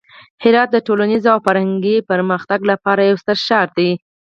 هرات 0.43 0.69
د 0.71 0.77
ټولنیز 0.87 1.23
او 1.33 1.37
فرهنګي 1.45 1.95
پرمختګ 2.11 2.59
لپاره 2.71 3.01
یو 3.09 3.15
ستر 3.21 3.37
ښار 3.45 3.67
دی. 3.77 3.91